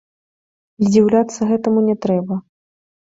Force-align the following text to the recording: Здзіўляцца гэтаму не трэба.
Здзіўляцца 0.85 1.49
гэтаму 1.51 1.83
не 1.91 1.95
трэба. 2.07 2.39